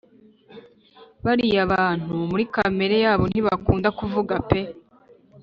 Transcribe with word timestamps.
bariya 1.25 1.61
bantu 1.73 2.13
muri 2.29 2.43
kamere 2.53 2.95
yabo 3.05 3.23
ntibakunda 3.31 3.89
kuvuga 3.99 4.35
pe 4.47 4.59